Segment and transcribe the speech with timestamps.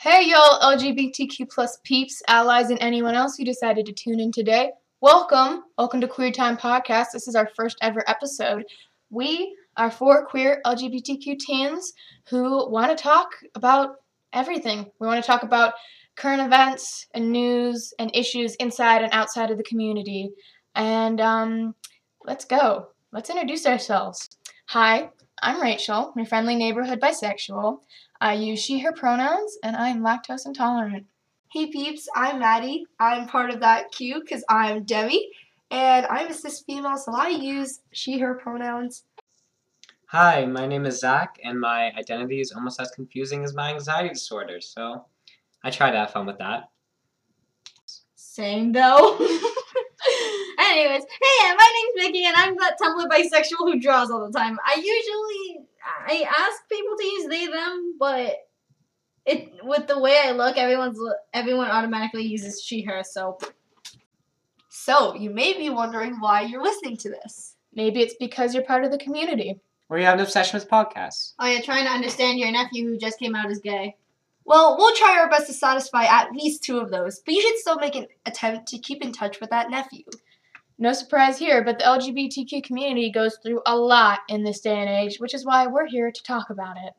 [0.00, 4.70] Hey y'all, LGBTQ plus peeps, allies, and anyone else who decided to tune in today.
[5.00, 5.64] Welcome.
[5.76, 7.06] Welcome to Queer Time Podcast.
[7.12, 8.64] This is our first ever episode.
[9.10, 11.94] We are four queer LGBTQ teens
[12.28, 13.96] who want to talk about
[14.32, 14.88] everything.
[15.00, 15.74] We want to talk about
[16.14, 20.30] current events and news and issues inside and outside of the community.
[20.76, 21.74] And um,
[22.24, 22.90] let's go.
[23.10, 24.28] Let's introduce ourselves.
[24.66, 25.10] Hi,
[25.42, 27.80] I'm Rachel, your friendly neighborhood bisexual.
[28.20, 31.06] I use she, her pronouns, and I am lactose intolerant.
[31.52, 32.86] Hey peeps, I'm Maddie.
[32.98, 35.30] I'm part of that queue because I'm Demi,
[35.70, 39.04] and I'm a cis female, so I use she, her pronouns.
[40.06, 44.08] Hi, my name is Zach, and my identity is almost as confusing as my anxiety
[44.08, 45.04] disorder, so
[45.62, 46.70] I try to have fun with that.
[48.16, 49.18] Same though.
[50.78, 54.56] Anyways, hey, my name's Mickey, and I'm that Tumblr bisexual who draws all the time.
[54.64, 55.66] I usually
[56.06, 58.36] I ask people to use they them, but
[59.26, 61.00] it with the way I look, everyone's
[61.34, 63.02] everyone automatically uses she her.
[63.02, 63.38] So
[64.68, 67.56] So, you may be wondering why you're listening to this.
[67.74, 69.58] Maybe it's because you're part of the community.
[69.88, 71.32] Or you have an obsession with podcasts.
[71.40, 73.96] oh, you're trying to understand your nephew who just came out as gay.
[74.44, 77.58] Well, we'll try our best to satisfy at least two of those, but you should
[77.58, 80.04] still make an attempt to keep in touch with that nephew.
[80.80, 84.88] No surprise here, but the LGBTQ community goes through a lot in this day and
[84.88, 86.92] age, which is why we're here to talk about it.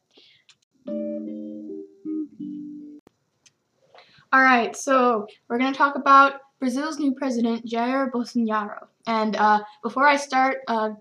[4.33, 8.88] All right, so we're going to talk about Brazil's new president, Jair Bolsonaro.
[9.08, 10.91] And uh, before I start, uh,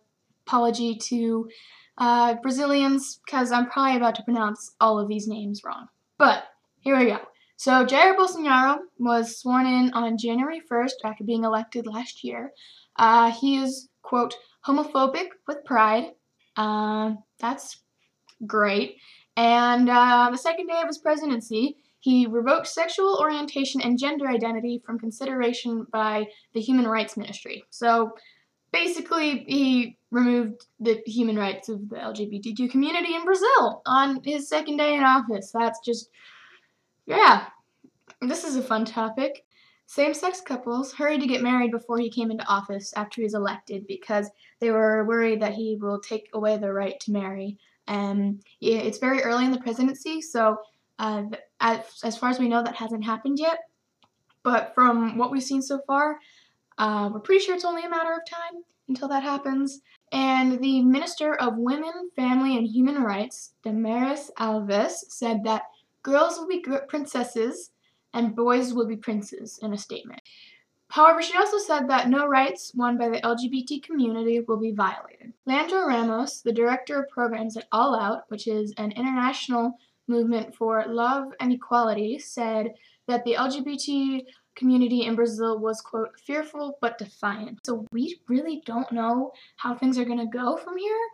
[0.46, 1.48] apology to
[1.98, 5.88] uh, Brazilians, because I'm probably about to pronounce all of these names wrong.
[6.16, 6.44] But
[6.80, 7.18] here we go.
[7.58, 12.52] So Jair Bolsonaro was sworn in on January 1st after being elected last year.
[12.94, 16.12] Uh, he is, quote, homophobic with pride.
[16.56, 17.80] Uh, that's
[18.46, 18.98] great.
[19.36, 24.80] And uh, the second day of his presidency, he revoked sexual orientation and gender identity
[24.86, 27.64] from consideration by the Human Rights Ministry.
[27.70, 28.12] So
[28.72, 34.76] basically, he removed the human rights of the LGBTQ community in Brazil on his second
[34.76, 35.50] day in office.
[35.52, 36.08] That's just,
[37.08, 37.46] yeah,
[38.20, 39.46] this is a fun topic.
[39.86, 43.32] Same sex couples hurried to get married before he came into office after he was
[43.32, 44.28] elected because
[44.60, 47.56] they were worried that he will take away their right to marry.
[47.86, 50.58] And yeah, it's very early in the presidency, so
[50.98, 51.22] uh,
[51.60, 53.60] as, as far as we know, that hasn't happened yet.
[54.42, 56.18] But from what we've seen so far,
[56.76, 59.80] uh, we're pretty sure it's only a matter of time until that happens.
[60.12, 65.62] And the Minister of Women, Family, and Human Rights, Damares Alves, said that
[66.02, 67.70] girls will be princesses
[68.14, 70.22] and boys will be princes in a statement.
[70.90, 75.34] However, she also said that no rights won by the LGBT community will be violated.
[75.44, 79.74] Leandro Ramos, the director of programs at All Out, which is an international
[80.06, 82.72] movement for love and equality, said
[83.06, 84.24] that the LGBT
[84.56, 87.60] community in Brazil was, quote, fearful but defiant.
[87.66, 91.06] So we really don't know how things are going to go from here,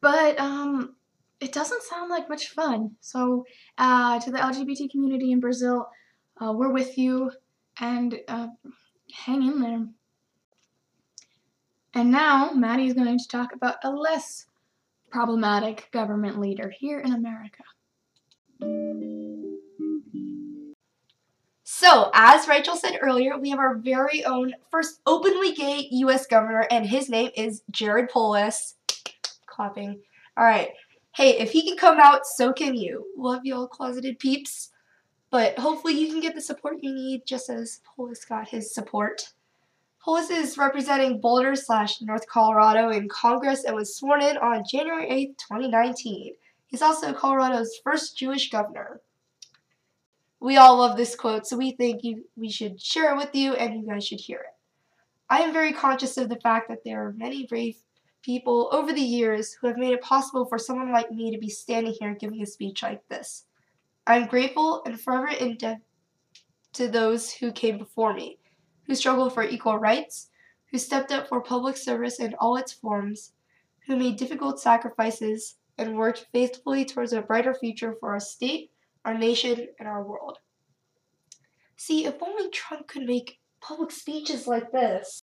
[0.00, 0.96] but um,
[1.42, 2.92] it doesn't sound like much fun.
[3.00, 3.44] So,
[3.76, 5.88] uh, to the LGBT community in Brazil,
[6.40, 7.32] uh, we're with you
[7.80, 8.46] and uh,
[9.12, 9.86] hang in there.
[11.94, 14.46] And now, Maddie is going to talk about a less
[15.10, 17.64] problematic government leader here in America.
[21.64, 26.26] So, as Rachel said earlier, we have our very own first openly gay U.S.
[26.26, 28.76] governor, and his name is Jared Polis.
[29.46, 30.00] Clapping.
[30.36, 30.70] All right.
[31.14, 33.06] Hey, if he can come out, so can you.
[33.16, 34.70] Love y'all, closeted peeps.
[35.30, 39.32] But hopefully, you can get the support you need, just as Polis got his support.
[40.02, 45.06] Polis is representing Boulder slash North Colorado in Congress and was sworn in on January
[45.06, 46.34] 8th, 2019.
[46.66, 49.00] He's also Colorado's first Jewish governor.
[50.40, 53.54] We all love this quote, so we think you, we should share it with you
[53.54, 54.56] and you guys should hear it.
[55.30, 57.76] I am very conscious of the fact that there are many brave
[58.22, 61.48] people over the years who have made it possible for someone like me to be
[61.48, 63.44] standing here giving a speech like this.
[64.06, 65.82] I am grateful and forever indebted
[66.74, 68.38] to those who came before me,
[68.86, 70.30] who struggled for equal rights,
[70.70, 73.32] who stepped up for public service in all its forms,
[73.86, 78.70] who made difficult sacrifices, and worked faithfully towards a brighter future for our state,
[79.04, 80.38] our nation, and our world.
[81.76, 85.22] See, if only Trump could make public speeches like this.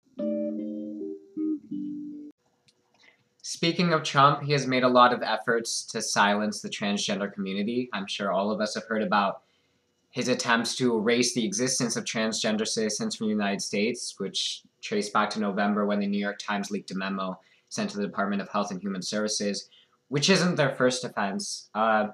[3.52, 7.90] Speaking of Trump, he has made a lot of efforts to silence the transgender community.
[7.94, 9.42] I'm sure all of us have heard about
[10.12, 15.10] his attempts to erase the existence of transgender citizens from the United States, which trace
[15.10, 18.40] back to November when the New York Times leaked a memo sent to the Department
[18.40, 19.68] of Health and Human Services,
[20.10, 21.72] which isn't their first offense.
[21.74, 22.10] Uh,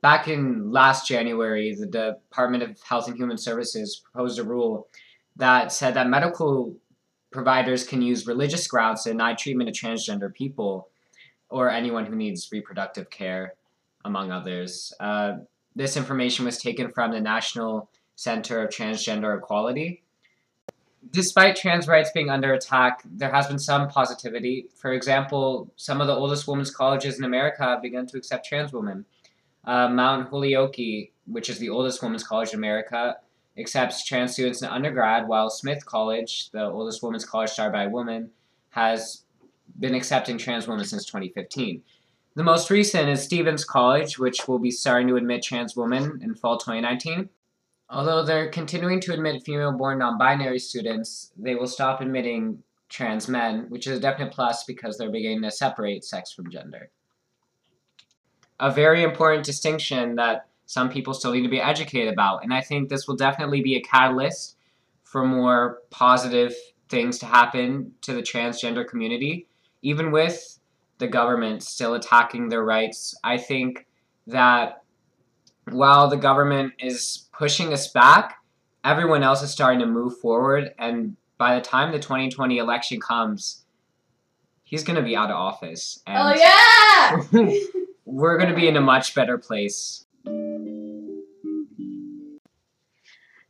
[0.00, 4.88] back in last January, the Department of Health and Human Services proposed a rule
[5.36, 6.74] that said that medical
[7.30, 10.88] providers can use religious grounds to deny treatment to transgender people
[11.48, 13.54] or anyone who needs reproductive care,
[14.04, 14.92] among others.
[15.00, 15.34] Uh,
[15.74, 20.02] this information was taken from the National Center of Transgender Equality.
[21.12, 24.66] Despite trans rights being under attack, there has been some positivity.
[24.74, 28.72] For example, some of the oldest women's colleges in America have begun to accept trans
[28.72, 29.06] women.
[29.64, 33.16] Uh, Mount Holyoke, which is the oldest women's college in America,
[33.58, 37.88] accepts trans students in undergrad, while Smith College, the oldest women's college started by a
[37.88, 38.30] woman,
[38.70, 39.24] has
[39.78, 41.82] been accepting trans women since 2015.
[42.36, 46.34] The most recent is Stephens College, which will be starting to admit trans women in
[46.34, 47.28] fall 2019.
[47.88, 53.26] Although they're continuing to admit female born non binary students, they will stop admitting trans
[53.28, 56.90] men, which is a definite plus because they're beginning to separate sex from gender.
[58.60, 62.60] A very important distinction that some people still need to be educated about, and I
[62.60, 64.56] think this will definitely be a catalyst
[65.02, 66.54] for more positive
[66.88, 69.48] things to happen to the transgender community,
[69.82, 70.60] even with
[70.98, 73.16] the government still attacking their rights.
[73.24, 73.88] I think
[74.28, 74.84] that
[75.68, 78.36] while the government is pushing us back,
[78.84, 80.72] everyone else is starting to move forward.
[80.78, 83.64] And by the time the 2020 election comes,
[84.62, 86.00] he's going to be out of office.
[86.06, 87.56] And oh yeah!
[88.04, 90.06] we're going to be in a much better place.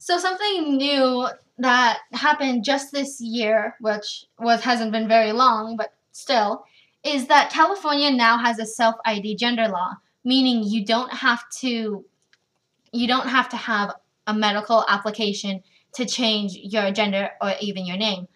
[0.00, 5.92] So something new that happened just this year, which was hasn't been very long, but
[6.12, 6.64] still,
[7.04, 9.92] is that California now has a self ID gender law,
[10.24, 12.02] meaning you don't have to
[12.92, 13.94] you don't have to have
[14.26, 15.62] a medical application
[15.96, 18.26] to change your gender or even your name.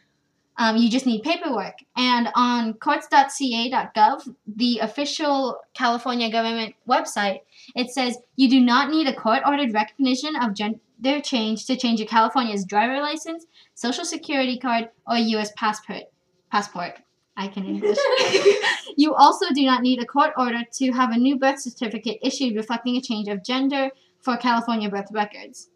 [0.59, 1.79] Um, you just need paperwork.
[1.97, 7.41] And on courts.ca.gov, the official California government website,
[7.75, 10.55] it says you do not need a court ordered recognition of
[11.05, 15.53] gender change to change your California's driver license, social security card, or U.S.
[15.57, 16.05] passport.
[16.51, 16.95] Passport.
[17.37, 17.99] I can English.
[18.97, 22.55] you also do not need a court order to have a new birth certificate issued
[22.55, 23.91] reflecting a change of gender
[24.21, 25.69] for California birth records.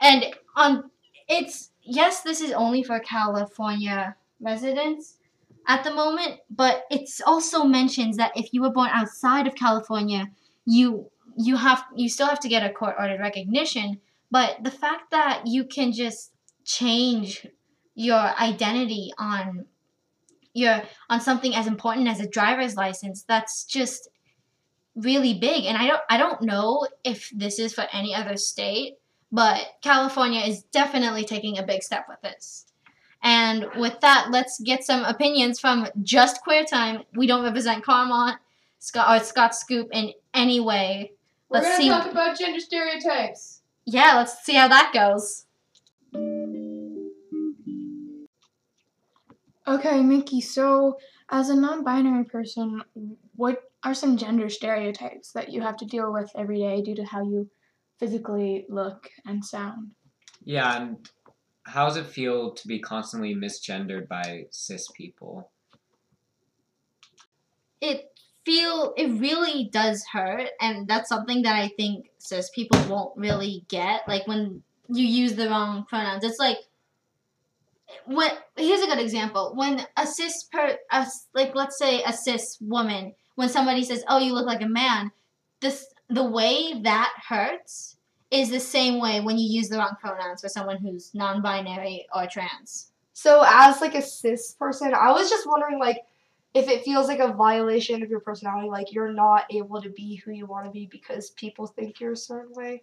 [0.00, 0.26] And
[0.56, 0.90] on
[1.28, 5.18] it's yes, this is only for California residents
[5.68, 10.28] at the moment, but it's also mentions that if you were born outside of California,
[10.66, 15.10] you you have you still have to get a court ordered recognition, but the fact
[15.10, 16.32] that you can just
[16.64, 17.46] change
[17.94, 19.66] your identity on
[20.54, 24.08] your on something as important as a driver's license that's just
[24.96, 25.64] really big.
[25.64, 28.98] And i don't i don't know if this is for any other state
[29.30, 32.66] but california is definitely taking a big step with this.
[33.22, 37.02] And with that let's get some opinions from just queer time.
[37.14, 38.38] We don't represent Carlmont
[38.78, 41.12] scott or Scot Scoop in any way.
[41.48, 43.59] We're let's gonna see talk about gender stereotypes.
[43.86, 45.46] Yeah let's see how that goes
[49.70, 50.40] Okay, Mickey.
[50.40, 50.98] So,
[51.30, 52.82] as a non-binary person,
[53.36, 57.04] what are some gender stereotypes that you have to deal with every day due to
[57.04, 57.48] how you
[58.00, 59.92] physically look and sound?
[60.42, 61.08] Yeah, and
[61.62, 65.52] how does it feel to be constantly misgendered by cis people?
[67.80, 68.09] it
[68.50, 73.64] feel it really does hurt and that's something that i think cis people won't really
[73.68, 76.24] get like when you use the wrong pronouns.
[76.24, 76.58] It's like
[78.06, 79.52] when here's a good example.
[79.54, 84.18] When a cis per a, like let's say a cis woman when somebody says oh
[84.18, 85.10] you look like a man
[85.60, 87.96] this the way that hurts
[88.30, 92.26] is the same way when you use the wrong pronouns for someone who's non-binary or
[92.26, 92.92] trans.
[93.12, 95.98] So as like a cis person, I was just wondering like
[96.52, 100.16] if it feels like a violation of your personality, like you're not able to be
[100.16, 102.82] who you want to be because people think you're a certain way.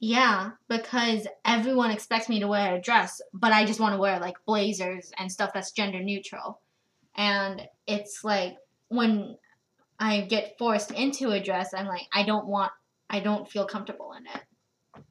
[0.00, 4.20] Yeah, because everyone expects me to wear a dress, but I just want to wear
[4.20, 6.60] like blazers and stuff that's gender neutral.
[7.16, 9.36] And it's like when
[9.98, 12.70] I get forced into a dress, I'm like, I don't want,
[13.10, 15.02] I don't feel comfortable in it.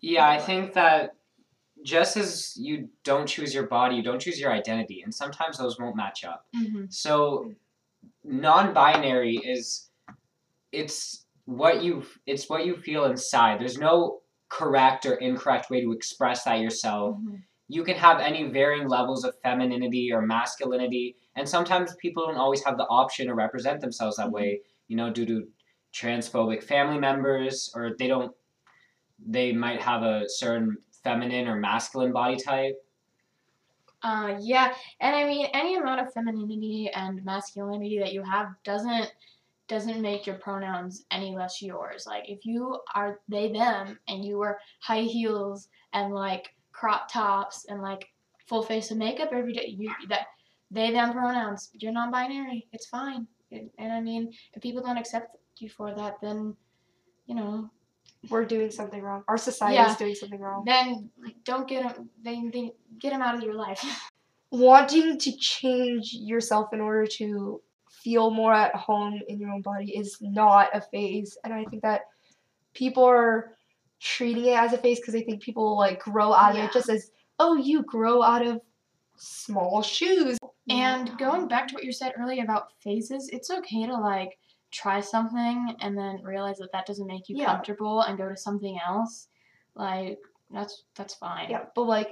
[0.00, 1.14] Yeah, I think that
[1.84, 5.78] just as you don't choose your body, you don't choose your identity, and sometimes those
[5.78, 6.46] won't match up.
[6.56, 6.84] Mm-hmm.
[6.88, 7.52] So
[8.24, 9.90] non-binary is
[10.72, 13.60] it's what you it's what you feel inside.
[13.60, 17.18] There's no correct or incorrect way to express that yourself.
[17.68, 22.64] You can have any varying levels of femininity or masculinity, and sometimes people don't always
[22.64, 25.46] have the option to represent themselves that way, you know, due to
[25.94, 28.32] transphobic family members or they don't
[29.24, 32.82] they might have a certain feminine or masculine body type.
[34.02, 39.10] Uh, yeah, and I mean, any amount of femininity and masculinity that you have doesn't
[39.66, 42.06] doesn't make your pronouns any less yours.
[42.06, 47.64] Like if you are they them and you wear high heels and like crop tops
[47.68, 48.08] and like
[48.46, 50.26] full face of makeup every day, you that
[50.70, 51.70] they them pronouns.
[51.72, 52.66] You're non-binary.
[52.72, 53.26] It's fine.
[53.52, 56.54] And, and I mean, if people don't accept you for that, then
[57.26, 57.70] you know,
[58.30, 59.24] We're doing something wrong.
[59.28, 59.90] Our society Yeah.
[59.90, 60.64] is doing something wrong.
[60.64, 62.10] then like, don't get them.
[62.22, 63.84] They, they get them out of your life.
[64.50, 69.96] Wanting to change yourself in order to feel more at home in your own body
[69.96, 72.02] is not a phase, and I think that
[72.74, 73.56] people are
[74.00, 76.88] treating it as a phase because they think people like grow out of it just
[76.90, 78.60] as oh you grow out of
[79.16, 80.38] small shoes.
[80.68, 84.38] And going back to what you said earlier about phases, it's okay to like
[84.74, 87.46] try something and then realize that that doesn't make you Yeah.
[87.46, 89.28] comfortable and go to something else.
[89.74, 90.18] Like
[90.50, 91.50] that's that's fine.
[91.50, 92.10] Yeah, but like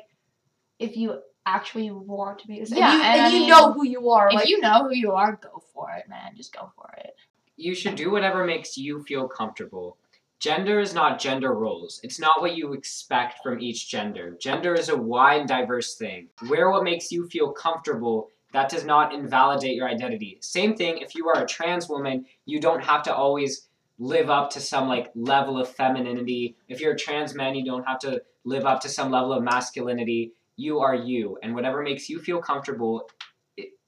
[0.79, 3.73] if you actually want to be this, Yeah, and you, and and you mean, know
[3.73, 6.37] who you are, If like you know who you are, go for it, man.
[6.37, 7.15] Just go for it.
[7.57, 9.99] You should do whatever makes you feel comfortable.
[10.41, 12.01] Gender is not gender roles.
[12.03, 14.37] It's not what you expect from each gender.
[14.41, 16.29] Gender is a wide and diverse thing.
[16.49, 18.29] Wear what makes you feel comfortable.
[18.53, 20.39] That does not invalidate your identity.
[20.41, 23.69] Same thing if you are a trans woman, you don't have to always
[23.99, 26.57] live up to some like level of femininity.
[26.69, 29.43] If you're a trans man, you don't have to live up to some level of
[29.43, 30.33] masculinity.
[30.57, 33.09] You are you, and whatever makes you feel comfortable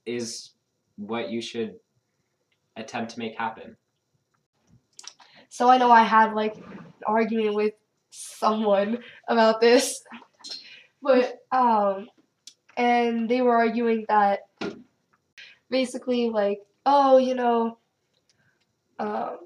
[0.06, 0.50] is
[0.96, 1.74] what you should
[2.76, 3.76] attempt to make happen.
[5.48, 7.74] So I know I had like an argument with
[8.10, 10.02] someone about this,
[11.02, 12.08] but um,
[12.76, 14.40] and they were arguing that
[15.70, 17.78] basically like oh you know,
[18.98, 19.38] um,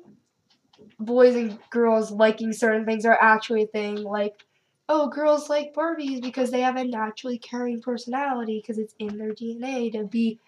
[0.99, 4.45] boys and girls liking certain things are actually a thing like.
[4.91, 9.33] Oh, girls like Barbies because they have a naturally caring personality because it's in their
[9.35, 10.39] DNA to be,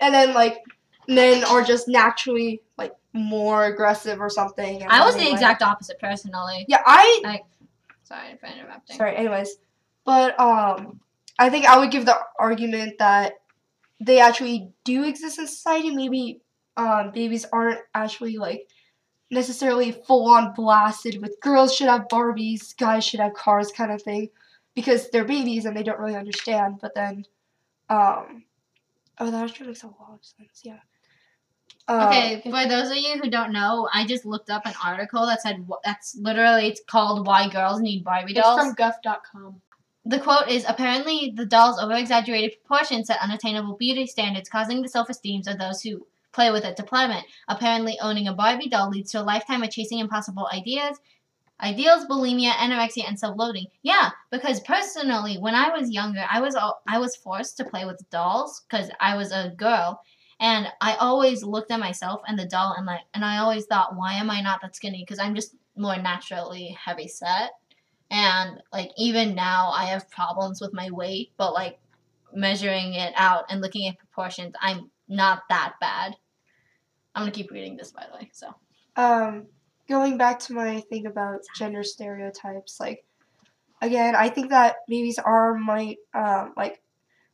[0.00, 0.56] and then like
[1.06, 4.82] men are just naturally like more aggressive or something.
[4.88, 6.64] I was the like- exact opposite personally.
[6.66, 7.42] yeah, I
[8.04, 8.96] Sorry for interrupting.
[8.96, 9.16] sorry.
[9.16, 9.56] Anyways,
[10.06, 10.98] but um,
[11.40, 13.40] I think I would give the argument that
[13.98, 15.90] they actually do exist in society.
[15.90, 16.42] Maybe
[16.76, 18.68] um, babies aren't actually like
[19.30, 24.02] necessarily full on blasted with girls should have Barbies, guys should have cars kind of
[24.02, 24.28] thing,
[24.74, 26.78] because they're babies and they don't really understand.
[26.78, 27.24] But then,
[27.88, 28.44] um,
[29.18, 30.60] oh, that actually makes a lot of sense.
[30.62, 30.80] Yeah.
[31.88, 35.24] Uh, Okay, for those of you who don't know, I just looked up an article
[35.24, 39.62] that said that's literally it's called "Why Girls Need Barbie It's from guff.com.
[40.06, 45.46] The quote is apparently the doll's over-exaggerated proportions set unattainable beauty standards, causing the self-esteems
[45.46, 47.24] of those who play with it to plummet.
[47.48, 50.98] Apparently, owning a Barbie doll leads to a lifetime of chasing impossible ideas,
[51.60, 53.66] ideals, bulimia, anorexia, and self-loathing.
[53.82, 57.84] Yeah, because personally, when I was younger, I was al- I was forced to play
[57.84, 60.00] with dolls because I was a girl,
[60.40, 63.96] and I always looked at myself and the doll, and like, and I always thought,
[63.96, 65.04] why am I not that skinny?
[65.06, 67.50] Because I'm just more naturally heavy set.
[68.10, 71.78] And like even now I have problems with my weight, but like
[72.34, 76.16] measuring it out and looking at proportions, I'm not that bad.
[77.14, 78.30] I'm gonna keep reading this by the way.
[78.32, 78.54] So
[78.96, 79.46] um
[79.88, 83.04] going back to my thing about gender stereotypes like
[83.82, 86.80] again i think that babies are might um like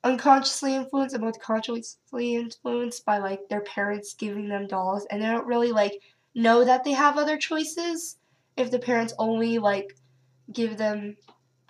[0.04, 5.26] unconsciously influenced and both consciously influenced by like their parents giving them dolls and they
[5.26, 6.00] don't really like
[6.34, 8.16] know that they have other choices
[8.56, 9.96] if the parents only like
[10.52, 11.16] give them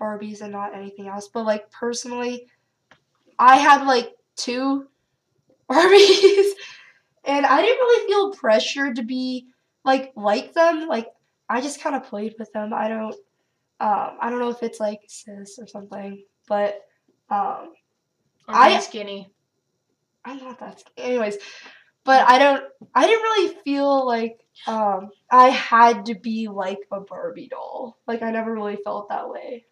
[0.00, 2.46] barbies and not anything else but like personally
[3.38, 4.86] i had like two
[5.70, 6.50] barbies
[7.24, 9.48] and i didn't really feel pressured to be
[9.86, 10.88] like like them.
[10.88, 11.06] Like
[11.48, 12.74] I just kind of played with them.
[12.74, 13.14] I don't
[13.80, 16.82] um I don't know if it's like cis or something, but
[17.30, 17.72] um
[18.48, 19.32] I'm skinny.
[20.24, 21.08] I'm not that skinny.
[21.08, 21.38] anyways.
[22.04, 22.64] But I don't
[22.94, 27.98] I didn't really feel like um I had to be like a Barbie doll.
[28.06, 29.66] Like I never really felt that way.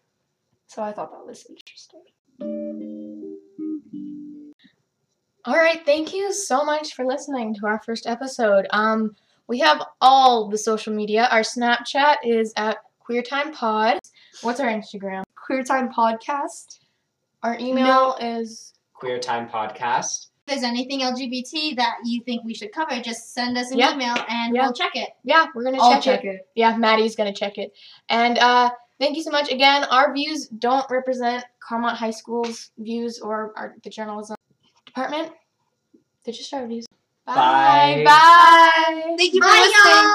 [0.67, 2.01] So I thought that was interesting.
[5.45, 8.65] All right, thank you so much for listening to our first episode.
[8.71, 9.15] Um,
[9.47, 11.27] we have all the social media.
[11.31, 13.99] Our Snapchat is at Queer Time Pod.
[14.41, 15.23] What's our Instagram?
[15.35, 16.79] Queer Time Podcast.
[17.43, 20.29] Our email is Queer Time Podcast.
[20.47, 23.93] If there's anything LGBT that you think we should cover, just send us an Yeah.
[23.95, 24.63] email and Yeah.
[24.63, 25.09] we'll check it.
[25.23, 26.27] yeah, we're gonna I'll check, check it.
[26.35, 26.49] it.
[26.53, 27.73] Yeah, Maddie's gonna check it.
[28.09, 29.85] And uh, thank you so much again.
[29.85, 34.35] Our views don't represent Carlmont High School's views or our, the journalism
[34.85, 35.31] department.
[36.23, 36.85] They're just our views.
[37.25, 38.03] Bye.
[38.05, 39.15] Bye.
[39.17, 39.93] Thank you for Bye, listening.
[39.95, 40.11] y'all.